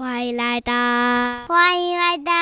[0.00, 0.72] 欢迎来到，
[1.46, 2.32] 欢迎来到，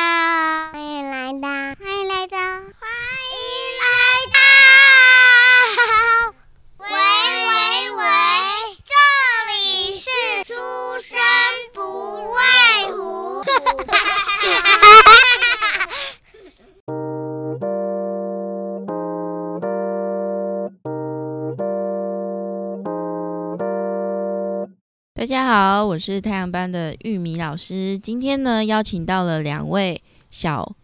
[25.18, 27.98] 大家好，我是太阳班的玉米老师。
[27.98, 30.00] 今天呢，邀请到了两位
[30.30, 30.76] 小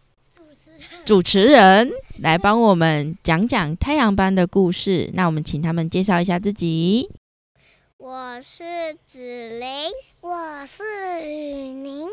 [1.05, 1.89] 主持人
[2.19, 5.09] 来帮我们讲讲太阳班的故事。
[5.13, 7.09] 那我们请他们介绍一下自己。
[7.97, 8.65] 我是
[9.09, 9.69] 子琳，
[10.19, 10.83] 我是
[11.25, 12.09] 雨宁。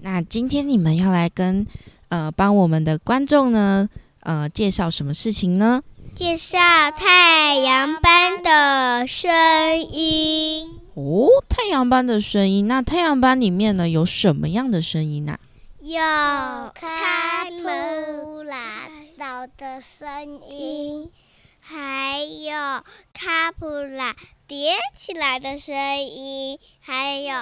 [0.00, 1.64] 那今天你们要来跟
[2.08, 3.88] 呃帮我们的观众呢
[4.22, 5.84] 呃介绍什么事情呢？
[6.16, 6.58] 介绍
[6.90, 9.30] 太阳班的声
[9.78, 10.79] 音。
[10.94, 12.66] 哦，太阳般的声音。
[12.66, 15.38] 那太阳班里面呢，有什么样的声音呢？
[15.80, 18.88] 有卡普拉
[19.18, 21.10] 岛的声音，
[21.60, 22.52] 还有
[23.14, 24.14] 卡普拉
[24.46, 25.74] 叠起来的声
[26.04, 27.34] 音，还有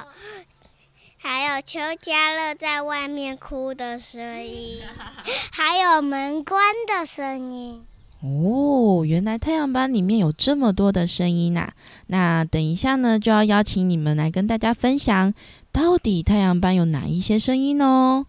[1.16, 4.82] 还有邱家乐在外面哭的声音，
[5.52, 7.84] 还有门关的声音。
[8.20, 11.72] 哦，原来太阳班里面有这么多的声音呐、啊！
[12.08, 15.32] 那等一下呢，就要邀请你们来跟大家分享，
[15.70, 18.26] 到底太阳班有哪一些声音哦？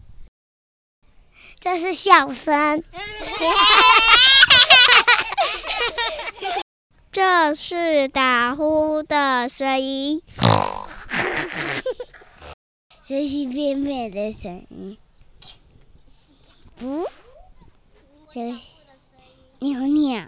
[1.60, 2.84] 这是笑声，
[7.12, 10.22] 这是打呼的声音，
[13.08, 14.95] 这是便便的声音，
[16.78, 17.08] 不，
[18.32, 18.79] 这是。
[19.62, 20.26] 鸟鸟，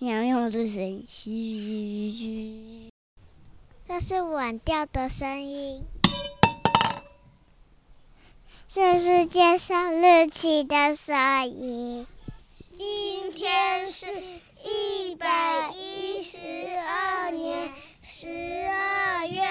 [0.00, 2.90] 鸟鸟的声音，嘘嘘嘘。
[3.86, 5.84] 这是晚调的声音。
[8.74, 12.08] 这是介绍日期的声音。
[12.76, 14.06] 今天是
[14.64, 16.38] 一百一十
[16.76, 17.70] 二年
[18.02, 18.26] 十
[18.66, 19.44] 二月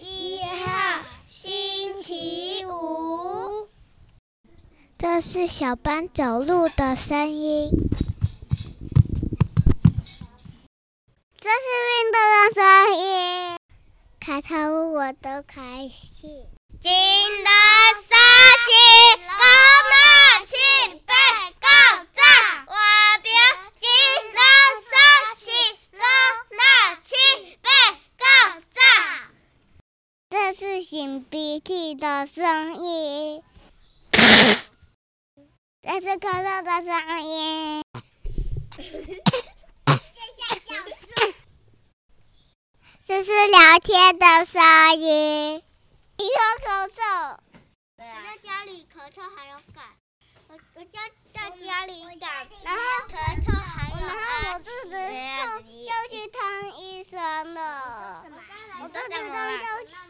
[0.00, 3.66] 一号，星期五。
[4.96, 7.70] 这是小班走路的声音。
[11.40, 11.64] 这是
[11.94, 12.62] 运动的声
[12.98, 13.56] 音，
[14.42, 16.46] 头我都开心。
[16.80, 16.90] 金
[17.44, 17.50] 德
[18.08, 18.16] 沙
[18.64, 18.68] 西
[19.26, 19.42] 高
[19.90, 20.54] 那七
[20.94, 21.12] 北
[21.60, 21.66] 高
[22.14, 22.72] 站，我
[23.22, 23.28] 表
[23.80, 23.88] 金
[24.32, 24.38] 德
[24.88, 24.94] 沙
[25.36, 25.50] 西
[25.92, 25.98] 高
[26.50, 26.60] 那
[27.02, 27.14] 七
[27.62, 27.68] 北
[28.16, 28.24] 高
[28.74, 28.78] 站。
[30.30, 33.42] 这是擤鼻涕的声音，
[35.82, 37.82] 这是咳嗽的声音。
[43.04, 44.60] 这是聊天的声
[44.98, 45.62] 音。
[46.16, 46.34] 你说
[46.64, 47.38] 咳嗽？
[47.96, 49.84] 我在家里咳嗽还有感，
[50.48, 51.00] 我我家
[51.32, 56.38] 在家里感，然后咳嗽还有，然后我肚子痛就去看
[56.80, 58.24] 医生了。
[58.80, 59.66] 我肚子痛就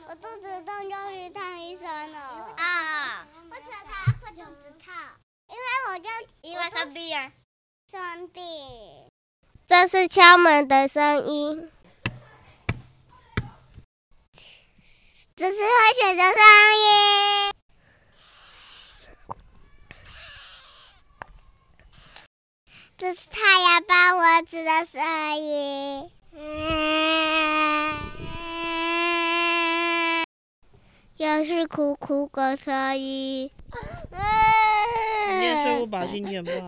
[0.09, 2.19] 我肚子痛就去看医生了。
[2.57, 3.27] 啊？
[3.51, 4.95] 为什么他会肚子痛？
[5.49, 6.09] 因为我就
[6.43, 7.33] 因为生病啊。
[7.91, 8.43] 生病。
[9.67, 11.71] 这是敲门的声音。
[15.39, 15.61] 这是喝
[16.01, 16.35] 水的声
[16.83, 17.53] 音，
[22.97, 25.01] 这是太阳帮我吃的声
[25.39, 26.11] 音，
[31.19, 33.53] 又是哭哭的声音。
[34.11, 36.67] 今天睡不饱，心情不好。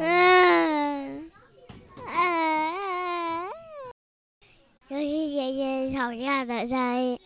[4.87, 7.21] 又是爷爷吵架的声音。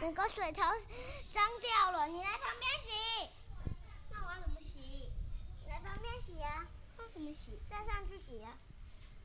[0.00, 0.70] 整个水槽
[1.32, 3.30] 脏掉了，你来旁边洗。
[4.10, 5.10] 那我要怎么洗？
[5.66, 6.68] 来旁边洗呀、啊。
[6.98, 7.58] 那怎么洗？
[7.70, 8.58] 站上去洗呀、啊。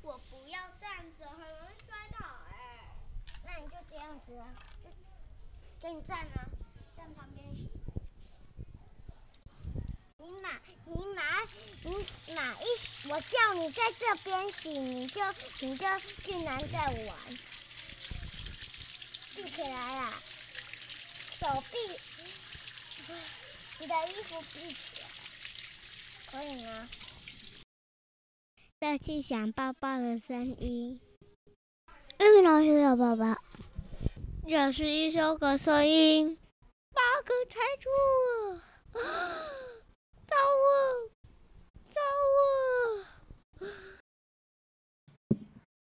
[0.02, 2.96] 我不要站着，很容易摔倒哎、欸。
[3.44, 4.48] 那你就这样子啊，
[4.82, 4.90] 就
[5.82, 6.48] 给你站啊，
[6.96, 7.70] 站旁边洗。
[10.18, 10.62] 你哪？
[10.86, 11.46] 你哪？
[11.84, 13.10] 你哪一？
[13.10, 15.22] 我叫你在这边洗，你就
[15.60, 17.18] 你就竟然在玩。
[19.42, 20.12] 闭起来啦！
[21.32, 21.78] 手臂，
[23.80, 25.08] 你的衣服闭起来，
[26.30, 26.90] 可以吗？
[28.82, 31.00] 这是想抱抱的声音。
[32.20, 33.38] 玉米老师有抱抱。
[34.46, 36.38] 这是一首歌声音。
[36.92, 37.90] 八个猜错
[38.56, 38.62] 了，
[40.28, 41.10] 找我，
[41.96, 42.02] 找
[42.36, 43.68] 我。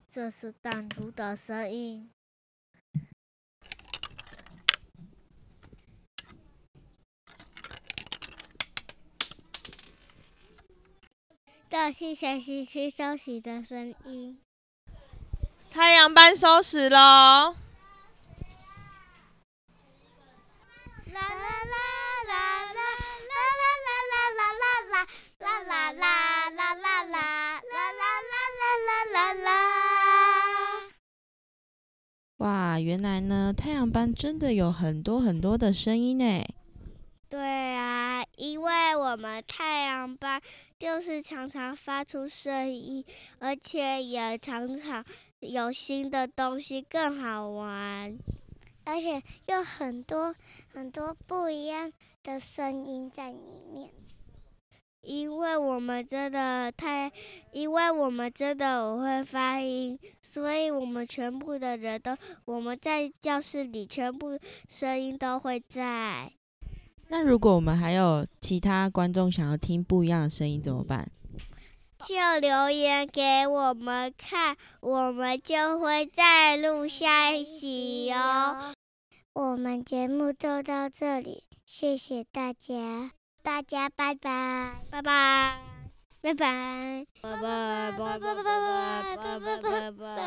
[0.08, 2.12] 这是弹珠的声音。
[11.71, 14.41] 这是学习区收拾的声音。
[15.71, 17.55] 太阳班收拾喽。
[32.39, 36.45] 哇，原来呢，太阳班真的有很多很多的声音呢。
[37.31, 40.43] 对啊，因为我们太阳班
[40.81, 43.05] 就是常常发出声音，
[43.38, 45.05] 而且也常常
[45.38, 48.19] 有新的东西更好玩，
[48.82, 50.35] 而且有很多
[50.75, 51.93] 很多不一样
[52.25, 53.91] 的声音在里面。
[55.03, 57.12] 因为我们真的太，
[57.53, 64.37] 因为我们真的会发音，所以我们全部的人都，我们在教室里全部
[64.69, 66.33] 声音都会在。
[67.11, 71.11] 那如果我们还有其他观众想要听不一样的声音怎么办？
[72.07, 78.73] 就留言给我们看，我们就会再录下一集哦。
[79.33, 83.11] 我们节目就到这里，谢谢大家。
[83.43, 85.59] 大家拜拜，拜拜，
[86.21, 88.43] 拜拜，拜拜，拜拜，拜拜，
[89.17, 90.21] 拜拜，拜拜。